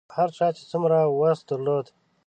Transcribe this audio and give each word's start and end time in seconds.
هر 0.15 0.29
چا 0.37 0.47
چې 0.57 0.63
څومره 0.71 0.97
وس 1.19 1.39
درلود. 1.49 1.85